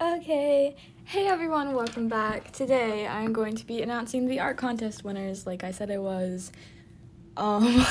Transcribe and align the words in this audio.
Okay, 0.00 0.76
hey 1.06 1.26
everyone, 1.26 1.74
welcome 1.74 2.06
back. 2.06 2.52
Today 2.52 3.08
I'm 3.08 3.32
going 3.32 3.56
to 3.56 3.66
be 3.66 3.82
announcing 3.82 4.28
the 4.28 4.38
art 4.38 4.56
contest 4.56 5.02
winners, 5.02 5.44
like 5.44 5.64
I 5.64 5.72
said 5.72 5.90
I 5.90 5.98
was. 5.98 6.52
Um, 7.36 7.84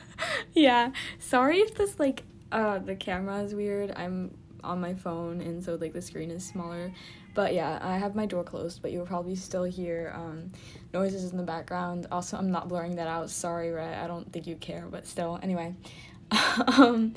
yeah, 0.54 0.92
sorry 1.18 1.58
if 1.58 1.74
this, 1.74 2.00
like, 2.00 2.22
uh, 2.50 2.78
the 2.78 2.96
camera 2.96 3.42
is 3.42 3.54
weird. 3.54 3.92
I'm 3.94 4.34
on 4.64 4.80
my 4.80 4.94
phone, 4.94 5.42
and 5.42 5.62
so, 5.62 5.74
like, 5.74 5.92
the 5.92 6.00
screen 6.00 6.30
is 6.30 6.46
smaller. 6.46 6.90
But 7.34 7.52
yeah, 7.52 7.78
I 7.82 7.98
have 7.98 8.14
my 8.14 8.24
door 8.24 8.42
closed, 8.42 8.80
but 8.80 8.90
you'll 8.90 9.04
probably 9.04 9.34
still 9.34 9.64
hear 9.64 10.14
um, 10.16 10.52
noises 10.94 11.30
in 11.30 11.36
the 11.36 11.42
background. 11.42 12.06
Also, 12.10 12.38
I'm 12.38 12.50
not 12.50 12.68
blurring 12.68 12.96
that 12.96 13.06
out. 13.06 13.28
Sorry, 13.28 13.70
right? 13.70 14.02
I 14.02 14.06
don't 14.06 14.32
think 14.32 14.46
you 14.46 14.56
care, 14.56 14.86
but 14.90 15.06
still. 15.06 15.38
Anyway, 15.42 15.74
um, 16.78 17.12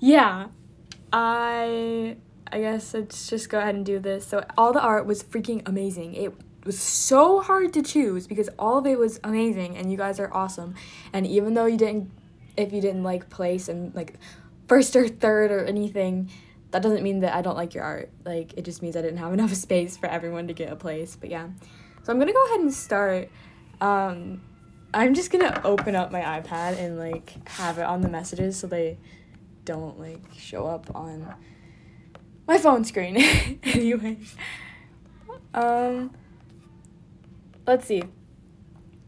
yeah, 0.00 0.48
I 1.12 2.16
I 2.52 2.60
guess 2.60 2.92
let's 2.92 3.28
just 3.28 3.48
go 3.48 3.58
ahead 3.58 3.74
and 3.74 3.84
do 3.84 3.98
this. 3.98 4.26
So 4.26 4.44
all 4.58 4.74
the 4.74 4.80
art 4.80 5.06
was 5.06 5.22
freaking 5.22 5.66
amazing. 5.66 6.14
It 6.14 6.34
was 6.64 6.78
so 6.78 7.40
hard 7.40 7.72
to 7.72 7.82
choose 7.82 8.26
because 8.26 8.50
all 8.58 8.78
of 8.78 8.86
it 8.86 8.98
was 8.98 9.18
amazing 9.24 9.76
and 9.76 9.90
you 9.90 9.96
guys 9.96 10.20
are 10.20 10.32
awesome. 10.32 10.74
And 11.14 11.26
even 11.26 11.54
though 11.54 11.64
you 11.64 11.78
didn't 11.78 12.10
if 12.54 12.70
you 12.70 12.82
didn't 12.82 13.02
like 13.02 13.30
place 13.30 13.68
and 13.68 13.94
like 13.94 14.14
first 14.68 14.94
or 14.94 15.08
third 15.08 15.50
or 15.50 15.64
anything, 15.64 16.30
that 16.70 16.82
doesn't 16.82 17.02
mean 17.02 17.20
that 17.20 17.34
I 17.34 17.40
don't 17.40 17.56
like 17.56 17.72
your 17.72 17.84
art. 17.84 18.10
Like 18.26 18.52
it 18.58 18.66
just 18.66 18.82
means 18.82 18.96
I 18.96 19.02
didn't 19.02 19.18
have 19.18 19.32
enough 19.38 19.54
space 19.54 19.96
for 19.96 20.06
everyone 20.06 20.48
to 20.48 20.52
get 20.52 20.70
a 20.70 20.76
place. 20.76 21.16
But 21.16 21.30
yeah. 21.30 21.48
So 22.02 22.12
I'm 22.12 22.18
to 22.20 22.34
go 22.34 22.44
ahead 22.46 22.60
and 22.60 22.72
start 22.72 23.30
um 23.80 24.42
I'm 24.94 25.14
just 25.14 25.30
to 25.40 25.66
open 25.66 25.96
up 25.96 26.12
my 26.12 26.20
iPad 26.20 26.78
and 26.78 26.98
like 26.98 27.48
have 27.48 27.78
it 27.78 27.84
on 27.84 28.02
the 28.02 28.10
messages 28.10 28.58
so 28.58 28.66
they 28.66 28.98
don't 29.64 29.98
like 29.98 30.20
show 30.36 30.66
up 30.66 30.94
on 30.94 31.34
my 32.52 32.58
phone 32.58 32.84
screen. 32.84 33.16
anyway, 33.62 34.18
um, 35.54 36.10
let's 37.66 37.86
see. 37.86 38.02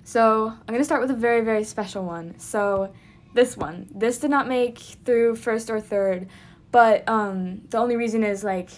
So 0.03 0.47
I'm 0.49 0.75
gonna 0.75 0.85
start 0.85 1.03
with 1.03 1.11
a 1.11 1.17
very 1.17 1.43
very 1.43 1.65
special 1.65 2.05
one. 2.05 2.39
So 2.39 2.95
this 3.35 3.55
one, 3.57 3.89
this 3.95 4.19
did 4.19 4.31
not 4.31 4.49
make 4.49 4.79
through 4.79 5.37
first 5.37 5.69
or 5.69 5.79
third, 5.79 6.29
but 6.71 7.07
um, 7.07 7.63
the 7.69 7.77
only 7.77 7.97
reason 7.97 8.25
is 8.25 8.45
like 8.45 8.71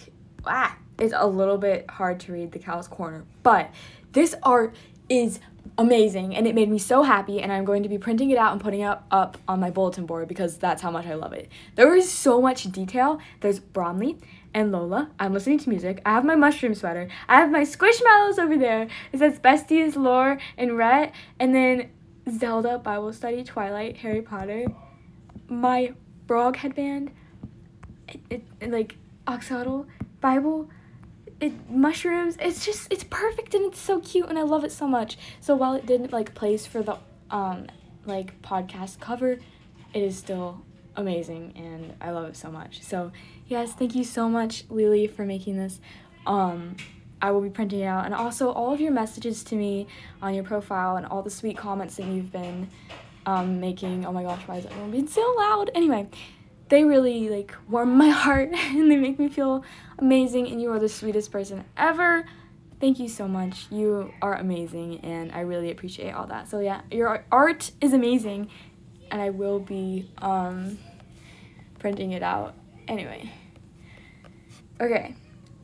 ah, 0.45 0.77
it's 0.99 1.13
a 1.15 1.27
little 1.27 1.57
bit 1.57 1.89
hard 1.89 2.19
to 2.21 2.33
read 2.33 2.51
the 2.51 2.59
cow's 2.59 2.89
corner. 2.89 3.23
But 3.43 3.71
this 4.11 4.35
art 4.43 4.75
is 5.07 5.39
amazing 5.77 6.35
and 6.35 6.47
it 6.47 6.55
made 6.55 6.69
me 6.69 6.79
so 6.79 7.03
happy 7.03 7.41
and 7.41 7.51
I'm 7.51 7.63
going 7.63 7.83
to 7.83 7.89
be 7.89 7.97
printing 7.97 8.31
it 8.31 8.37
out 8.37 8.51
and 8.51 8.59
putting 8.59 8.81
it 8.81 8.85
up, 8.85 9.05
up 9.11 9.37
on 9.47 9.59
my 9.59 9.69
bulletin 9.69 10.05
board 10.05 10.27
because 10.27 10.57
that's 10.57 10.81
how 10.81 10.91
much 10.91 11.05
I 11.05 11.13
love 11.13 11.33
it. 11.33 11.49
There 11.75 11.95
is 11.95 12.11
so 12.11 12.41
much 12.41 12.63
detail. 12.71 13.19
There's 13.41 13.59
Bromley 13.59 14.17
and 14.53 14.71
Lola. 14.71 15.11
I'm 15.19 15.33
listening 15.33 15.59
to 15.59 15.69
music. 15.69 16.01
I 16.05 16.13
have 16.13 16.25
my 16.25 16.35
mushroom 16.35 16.75
sweater. 16.75 17.07
I 17.27 17.37
have 17.37 17.51
my 17.51 17.61
squishmallows 17.61 18.39
over 18.39 18.57
there. 18.57 18.87
It 19.11 19.19
says 19.19 19.39
besties, 19.39 19.95
lore, 19.95 20.37
and 20.57 20.77
Rhett. 20.77 21.13
And 21.39 21.53
then 21.53 21.89
Zelda, 22.29 22.77
Bible 22.77 23.13
study, 23.13 23.43
Twilight, 23.43 23.97
Harry 23.97 24.21
Potter. 24.21 24.67
My 25.47 25.93
Brog 26.25 26.57
headband. 26.57 27.11
It, 28.07 28.19
it, 28.29 28.43
it 28.61 28.71
like 28.71 28.95
Axolotl, 29.27 29.85
Bible, 30.21 30.69
it 31.39 31.69
mushrooms. 31.69 32.37
It's 32.39 32.65
just 32.65 32.91
it's 32.91 33.03
perfect 33.03 33.53
and 33.53 33.65
it's 33.65 33.79
so 33.79 33.99
cute 33.99 34.27
and 34.29 34.39
I 34.39 34.43
love 34.43 34.63
it 34.63 34.71
so 34.71 34.87
much. 34.87 35.17
So 35.39 35.55
while 35.55 35.73
it 35.73 35.85
didn't 35.85 36.11
like 36.11 36.33
place 36.33 36.65
for 36.65 36.81
the 36.81 36.97
um 37.29 37.67
like 38.05 38.41
podcast 38.41 38.99
cover, 38.99 39.39
it 39.93 40.03
is 40.03 40.17
still 40.17 40.61
amazing 40.97 41.53
and 41.55 41.93
I 42.01 42.11
love 42.11 42.27
it 42.27 42.35
so 42.35 42.51
much. 42.51 42.81
So 42.81 43.11
yes, 43.47 43.73
thank 43.73 43.95
you 43.95 44.03
so 44.03 44.27
much, 44.27 44.65
Lily, 44.69 45.07
for 45.07 45.25
making 45.25 45.57
this. 45.57 45.79
Um, 46.25 46.75
I 47.21 47.31
will 47.31 47.41
be 47.41 47.49
printing 47.49 47.79
it 47.79 47.85
out, 47.85 48.05
and 48.05 48.13
also 48.13 48.51
all 48.51 48.73
of 48.73 48.79
your 48.79 48.91
messages 48.91 49.43
to 49.45 49.55
me 49.55 49.87
on 50.21 50.35
your 50.35 50.43
profile 50.43 50.97
and 50.97 51.05
all 51.05 51.23
the 51.23 51.31
sweet 51.31 51.57
comments 51.57 51.95
that 51.95 52.05
you've 52.05 52.31
been 52.31 52.69
um, 53.25 53.59
making. 53.59 54.05
Oh 54.05 54.11
my 54.11 54.23
gosh, 54.23 54.41
why 54.45 54.57
is 54.57 54.65
everyone 54.65 54.91
being 54.91 55.07
so 55.07 55.33
loud? 55.37 55.71
Anyway, 55.73 56.07
they 56.69 56.83
really 56.83 57.29
like 57.29 57.55
warm 57.67 57.97
my 57.97 58.09
heart 58.23 58.49
and 58.53 58.91
they 58.91 58.97
make 58.97 59.17
me 59.17 59.29
feel 59.29 59.63
amazing. 59.97 60.47
And 60.47 60.61
you 60.61 60.71
are 60.71 60.79
the 60.79 60.89
sweetest 60.89 61.31
person 61.31 61.65
ever. 61.75 62.25
Thank 62.79 62.99
you 62.99 63.09
so 63.09 63.27
much. 63.27 63.65
You 63.71 64.13
are 64.21 64.35
amazing, 64.35 64.99
and 64.99 65.31
I 65.31 65.39
really 65.39 65.71
appreciate 65.71 66.11
all 66.11 66.27
that. 66.27 66.47
So 66.47 66.59
yeah, 66.59 66.81
your 66.91 67.25
art 67.31 67.71
is 67.81 67.93
amazing, 67.93 68.49
and 69.11 69.21
I 69.21 69.29
will 69.29 69.59
be 69.59 70.09
um, 70.19 70.77
printing 71.79 72.11
it 72.11 72.23
out 72.23 72.55
anyway. 72.87 73.31
Okay, 74.79 75.15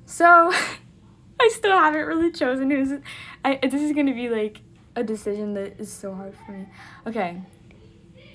so 0.06 0.26
I 1.40 1.50
still 1.52 1.78
haven't 1.78 2.06
really 2.06 2.32
chosen 2.32 2.72
who's. 2.72 3.00
I 3.46 3.60
this 3.62 3.82
is 3.82 3.92
gonna 3.94 4.14
be 4.14 4.30
like 4.30 4.62
a 4.96 5.04
decision 5.04 5.54
that 5.56 5.80
is 5.80 5.92
so 5.92 6.14
hard 6.14 6.36
for 6.46 6.52
me. 6.52 6.68
Okay, 7.06 7.42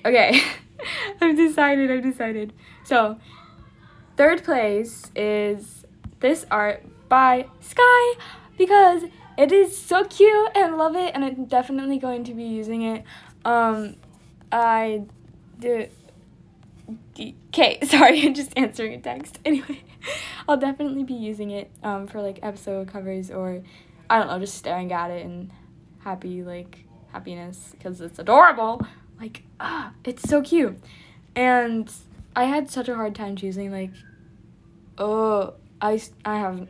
okay, 0.05 0.41
I've 1.21 1.35
decided. 1.35 1.91
I've 1.91 2.03
decided. 2.03 2.53
So, 2.83 3.19
third 4.17 4.43
place 4.43 5.11
is 5.15 5.85
this 6.19 6.45
art 6.49 6.83
by 7.09 7.47
Sky 7.59 8.13
because 8.57 9.03
it 9.37 9.51
is 9.51 9.77
so 9.77 10.03
cute 10.03 10.51
and 10.55 10.73
I 10.73 10.75
love 10.75 10.95
it, 10.95 11.11
and 11.15 11.23
I'm 11.23 11.45
definitely 11.45 11.97
going 11.97 12.23
to 12.25 12.33
be 12.33 12.43
using 12.43 12.83
it. 12.83 13.03
Um, 13.45 13.95
I 14.51 15.03
did. 15.59 15.91
Okay, 17.19 17.79
sorry, 17.83 18.25
I'm 18.25 18.33
just 18.41 18.53
answering 18.57 18.93
a 18.93 18.99
text. 18.99 19.39
Anyway, 19.45 19.83
I'll 20.47 20.57
definitely 20.57 21.03
be 21.03 21.13
using 21.13 21.51
it 21.51 21.69
um, 21.83 22.07
for 22.07 22.21
like 22.21 22.39
episode 22.41 22.87
covers 22.87 23.29
or 23.29 23.61
I 24.09 24.17
don't 24.17 24.27
know, 24.27 24.39
just 24.39 24.55
staring 24.55 24.91
at 24.93 25.11
it 25.11 25.25
and 25.25 25.51
happy 25.99 26.43
like 26.43 26.85
happiness 27.11 27.73
because 27.73 27.99
it's 28.01 28.17
adorable. 28.19 28.85
Like 29.19 29.43
ah, 29.59 29.93
it's 30.03 30.23
so 30.23 30.41
cute. 30.41 30.79
And 31.35 31.91
I 32.35 32.45
had 32.45 32.69
such 32.69 32.87
a 32.87 32.95
hard 32.95 33.13
time 33.15 33.35
choosing 33.35 33.71
like 33.71 33.91
oh, 34.97 35.55
I 35.81 36.01
I 36.23 36.37
have 36.39 36.67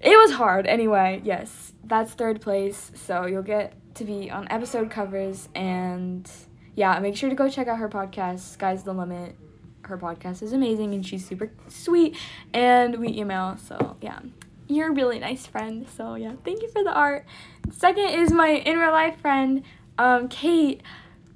it 0.00 0.16
was 0.18 0.32
hard 0.32 0.66
anyway. 0.66 1.20
Yes, 1.24 1.72
that's 1.84 2.12
third 2.12 2.40
place. 2.40 2.90
So 2.94 3.26
you'll 3.26 3.42
get 3.42 3.74
to 3.96 4.04
be 4.04 4.30
on 4.30 4.48
episode 4.50 4.90
covers 4.90 5.48
and 5.54 6.28
yeah, 6.74 6.98
make 7.00 7.16
sure 7.16 7.28
to 7.28 7.34
go 7.36 7.48
check 7.48 7.68
out 7.68 7.78
her 7.78 7.88
podcast, 7.88 8.40
Sky's 8.40 8.82
the 8.82 8.92
Limit. 8.92 9.36
Her 9.82 9.98
podcast 9.98 10.42
is 10.42 10.52
amazing 10.52 10.94
and 10.94 11.04
she's 11.04 11.26
super 11.26 11.50
sweet. 11.68 12.16
And 12.54 12.96
we 12.96 13.08
email, 13.08 13.56
so 13.58 13.96
yeah. 14.00 14.20
You're 14.68 14.88
a 14.88 14.92
really 14.92 15.18
nice 15.18 15.46
friend. 15.46 15.86
So 15.96 16.14
yeah, 16.14 16.34
thank 16.44 16.62
you 16.62 16.68
for 16.68 16.82
the 16.82 16.92
art. 16.92 17.26
Second 17.70 18.08
is 18.08 18.32
my 18.32 18.48
in 18.48 18.78
real 18.78 18.92
life 18.92 19.20
friend, 19.20 19.64
um, 19.98 20.28
Kate. 20.28 20.82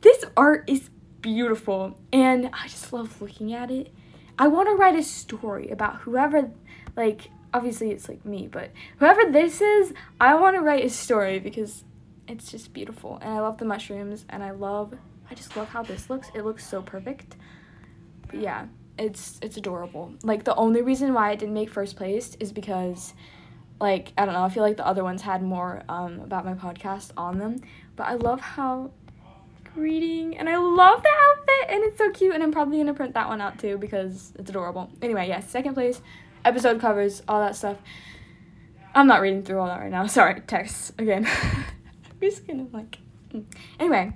This 0.00 0.24
art 0.36 0.64
is 0.68 0.90
beautiful 1.20 1.98
and 2.12 2.48
I 2.52 2.68
just 2.68 2.92
love 2.92 3.20
looking 3.20 3.52
at 3.52 3.70
it. 3.70 3.92
I 4.38 4.48
want 4.48 4.68
to 4.68 4.74
write 4.74 4.96
a 4.96 5.02
story 5.02 5.68
about 5.70 6.02
whoever, 6.02 6.50
like, 6.94 7.30
obviously 7.52 7.90
it's 7.90 8.08
like 8.08 8.24
me, 8.24 8.46
but 8.46 8.70
whoever 8.98 9.30
this 9.30 9.60
is, 9.60 9.92
I 10.20 10.34
want 10.34 10.56
to 10.56 10.62
write 10.62 10.84
a 10.84 10.90
story 10.90 11.38
because 11.38 11.84
it's 12.28 12.50
just 12.50 12.72
beautiful. 12.72 13.18
And 13.22 13.32
I 13.32 13.40
love 13.40 13.58
the 13.58 13.64
mushrooms 13.64 14.24
and 14.28 14.42
I 14.42 14.50
love 14.50 14.94
I 15.30 15.34
just 15.34 15.56
love 15.56 15.68
how 15.68 15.82
this 15.82 16.08
looks. 16.08 16.30
It 16.34 16.44
looks 16.44 16.66
so 16.66 16.82
perfect. 16.82 17.36
But 18.28 18.40
yeah, 18.40 18.66
it's 18.98 19.38
it's 19.42 19.56
adorable. 19.56 20.14
Like 20.22 20.44
the 20.44 20.54
only 20.54 20.82
reason 20.82 21.14
why 21.14 21.32
it 21.32 21.38
didn't 21.38 21.54
make 21.54 21.70
first 21.70 21.96
place 21.96 22.36
is 22.40 22.52
because 22.52 23.14
like 23.80 24.12
I 24.16 24.24
don't 24.24 24.34
know, 24.34 24.44
I 24.44 24.48
feel 24.48 24.62
like 24.62 24.76
the 24.76 24.86
other 24.86 25.04
ones 25.04 25.22
had 25.22 25.42
more 25.42 25.82
um 25.88 26.20
about 26.20 26.44
my 26.44 26.54
podcast 26.54 27.10
on 27.16 27.38
them. 27.38 27.60
But 27.96 28.04
I 28.04 28.14
love 28.14 28.40
how 28.40 28.90
reading 29.74 30.36
and 30.38 30.48
I 30.48 30.56
love 30.56 31.02
the 31.02 31.08
outfit 31.08 31.74
and 31.74 31.84
it's 31.84 31.98
so 31.98 32.10
cute 32.10 32.34
and 32.34 32.42
I'm 32.42 32.52
probably 32.52 32.78
gonna 32.78 32.94
print 32.94 33.14
that 33.14 33.28
one 33.28 33.40
out 33.40 33.58
too 33.58 33.78
because 33.78 34.32
it's 34.38 34.50
adorable. 34.50 34.90
Anyway, 35.02 35.28
yes, 35.28 35.44
yeah, 35.44 35.48
second 35.48 35.74
place, 35.74 36.00
episode 36.44 36.80
covers, 36.80 37.22
all 37.28 37.40
that 37.40 37.56
stuff. 37.56 37.76
I'm 38.94 39.06
not 39.06 39.20
reading 39.20 39.42
through 39.42 39.58
all 39.58 39.66
that 39.66 39.80
right 39.80 39.90
now. 39.90 40.06
Sorry, 40.06 40.40
texts 40.40 40.92
again. 40.98 41.26
I'm 41.42 42.20
just 42.20 42.46
gonna 42.46 42.66
like 42.72 42.98
mm. 43.32 43.44
anyway. 43.78 44.12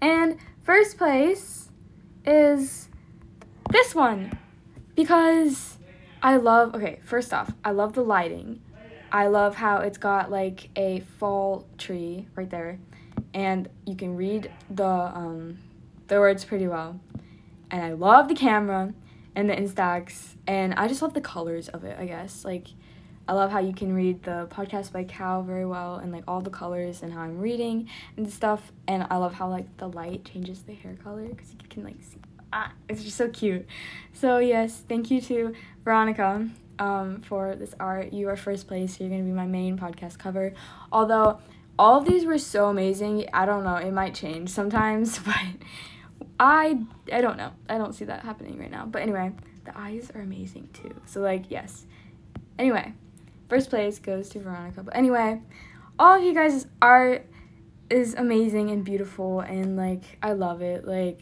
And 0.00 0.38
first 0.62 0.96
place 0.96 1.70
is 2.24 2.88
this 3.70 3.94
one 3.94 4.38
because 4.94 5.78
I 6.22 6.36
love, 6.36 6.74
okay, 6.74 7.00
first 7.04 7.32
off, 7.32 7.52
I 7.64 7.70
love 7.70 7.94
the 7.94 8.02
lighting. 8.02 8.60
I 9.12 9.26
love 9.26 9.56
how 9.56 9.78
it's 9.78 9.98
got 9.98 10.30
like 10.30 10.70
a 10.76 11.00
fall 11.18 11.66
tree 11.78 12.28
right 12.36 12.48
there 12.48 12.78
and 13.34 13.68
you 13.86 13.96
can 13.96 14.16
read 14.16 14.50
the 14.70 14.84
um, 14.84 15.58
the 16.08 16.18
words 16.18 16.44
pretty 16.44 16.66
well. 16.66 17.00
And 17.70 17.82
I 17.82 17.92
love 17.92 18.28
the 18.28 18.34
camera 18.34 18.92
and 19.34 19.48
the 19.48 19.54
Instax 19.54 20.34
and 20.46 20.74
I 20.74 20.88
just 20.88 21.02
love 21.02 21.14
the 21.14 21.20
colors 21.20 21.68
of 21.68 21.84
it, 21.84 21.96
I 21.98 22.06
guess. 22.06 22.44
Like 22.44 22.68
I 23.30 23.34
love 23.34 23.52
how 23.52 23.60
you 23.60 23.72
can 23.72 23.94
read 23.94 24.24
the 24.24 24.48
podcast 24.50 24.90
by 24.90 25.04
Cal 25.04 25.44
very 25.44 25.64
well 25.64 25.94
and 25.94 26.10
like 26.10 26.24
all 26.26 26.40
the 26.40 26.50
colors 26.50 27.00
and 27.00 27.12
how 27.12 27.20
I'm 27.20 27.38
reading 27.38 27.88
and 28.16 28.28
stuff. 28.28 28.72
And 28.88 29.06
I 29.08 29.18
love 29.18 29.34
how 29.34 29.48
like 29.48 29.76
the 29.76 29.88
light 29.88 30.24
changes 30.24 30.62
the 30.62 30.74
hair 30.74 30.96
color 31.04 31.28
because 31.28 31.52
you 31.52 31.68
can 31.68 31.84
like 31.84 31.94
see. 32.00 32.18
Ah, 32.52 32.72
it's 32.88 33.04
just 33.04 33.16
so 33.16 33.28
cute. 33.28 33.68
So 34.14 34.38
yes, 34.38 34.82
thank 34.88 35.12
you 35.12 35.20
to 35.20 35.54
Veronica. 35.84 36.48
um, 36.80 37.20
for 37.20 37.54
this 37.54 37.72
art. 37.78 38.12
You 38.12 38.28
are 38.30 38.36
first 38.36 38.66
place. 38.66 38.98
You're 38.98 39.10
going 39.10 39.20
to 39.20 39.26
be 39.26 39.32
my 39.32 39.46
main 39.46 39.78
podcast 39.78 40.18
cover. 40.18 40.52
Although 40.90 41.38
all 41.78 42.00
of 42.00 42.06
these 42.06 42.24
were 42.24 42.38
so 42.38 42.66
amazing. 42.68 43.26
I 43.32 43.46
don't 43.46 43.62
know. 43.62 43.76
It 43.76 43.92
might 43.92 44.12
change 44.12 44.50
sometimes, 44.50 45.18
but 45.20 45.36
I 46.40 46.80
I 47.12 47.20
don't 47.20 47.36
know. 47.36 47.52
I 47.68 47.78
don't 47.78 47.92
see 47.92 48.06
that 48.06 48.24
happening 48.24 48.58
right 48.58 48.72
now. 48.72 48.86
But 48.86 49.02
anyway, 49.02 49.30
the 49.64 49.78
eyes 49.78 50.10
are 50.16 50.20
amazing 50.20 50.70
too. 50.72 51.00
So 51.06 51.20
like 51.20 51.44
yes. 51.48 51.86
Anyway, 52.58 52.92
first 53.50 53.68
place 53.68 53.98
goes 53.98 54.30
to 54.30 54.40
Veronica. 54.40 54.82
But 54.82 54.96
anyway, 54.96 55.42
all 55.98 56.16
of 56.16 56.24
you 56.24 56.32
guys' 56.32 56.66
art 56.80 57.26
is 57.90 58.14
amazing 58.14 58.70
and 58.70 58.84
beautiful 58.84 59.40
and 59.40 59.76
like 59.76 60.18
I 60.22 60.32
love 60.32 60.62
it. 60.62 60.86
Like 60.86 61.20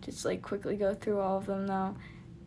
just 0.00 0.24
like 0.24 0.40
quickly 0.40 0.76
go 0.76 0.94
through 0.94 1.20
all 1.20 1.36
of 1.38 1.46
them 1.46 1.66
though. 1.66 1.96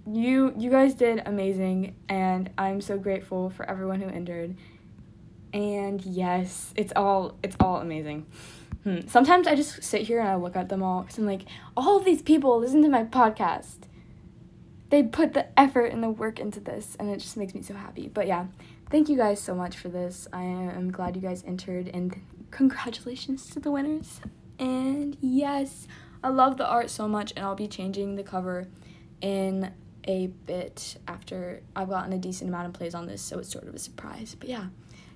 You 0.07 0.53
you 0.57 0.71
guys 0.71 0.95
did 0.95 1.21
amazing 1.27 1.95
and 2.09 2.50
I'm 2.57 2.81
so 2.81 2.97
grateful 2.97 3.50
for 3.51 3.69
everyone 3.69 4.01
who 4.01 4.09
entered. 4.09 4.56
And 5.53 6.01
yes, 6.06 6.74
it's 6.77 6.94
all 6.95 7.38
it's 7.44 7.57
all 7.59 7.77
amazing. 7.77 8.25
Hmm. 8.83 9.01
Sometimes 9.07 9.45
I 9.45 9.53
just 9.53 9.83
sit 9.83 10.03
here 10.03 10.19
and 10.21 10.29
I 10.29 10.35
look 10.35 10.56
at 10.56 10.69
them 10.69 10.81
all 10.81 11.01
because 11.01 11.19
I'm 11.19 11.25
like, 11.25 11.44
all 11.77 11.97
of 11.97 12.06
these 12.06 12.21
people 12.21 12.57
listen 12.57 12.81
to 12.81 12.89
my 12.89 13.03
podcast. 13.03 13.81
They 14.91 15.03
put 15.03 15.33
the 15.33 15.47
effort 15.59 15.85
and 15.85 16.03
the 16.03 16.09
work 16.09 16.39
into 16.39 16.59
this, 16.59 16.95
and 16.99 17.09
it 17.09 17.19
just 17.19 17.38
makes 17.38 17.55
me 17.55 17.61
so 17.61 17.73
happy. 17.73 18.09
But 18.09 18.27
yeah, 18.27 18.47
thank 18.89 19.07
you 19.07 19.15
guys 19.15 19.39
so 19.41 19.55
much 19.55 19.77
for 19.77 19.88
this. 19.88 20.27
I 20.33 20.43
am 20.43 20.91
glad 20.91 21.15
you 21.15 21.21
guys 21.21 21.43
entered, 21.47 21.89
and 21.93 22.21
congratulations 22.51 23.49
to 23.51 23.61
the 23.61 23.71
winners. 23.71 24.19
And 24.59 25.17
yes, 25.21 25.88
I 26.21 26.27
love 26.27 26.57
the 26.57 26.67
art 26.67 26.89
so 26.89 27.07
much, 27.07 27.31
and 27.35 27.45
I'll 27.45 27.55
be 27.55 27.69
changing 27.69 28.15
the 28.15 28.23
cover 28.23 28.67
in 29.21 29.71
a 30.07 30.27
bit 30.27 30.97
after 31.07 31.61
I've 31.73 31.89
gotten 31.89 32.11
a 32.11 32.17
decent 32.17 32.49
amount 32.49 32.67
of 32.67 32.73
plays 32.73 32.93
on 32.93 33.07
this, 33.07 33.21
so 33.21 33.39
it's 33.39 33.49
sort 33.49 33.67
of 33.67 33.73
a 33.73 33.79
surprise. 33.79 34.35
But 34.38 34.49
yeah. 34.49 34.65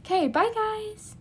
Okay, 0.05 0.29
bye 0.29 0.51
guys! 0.55 1.17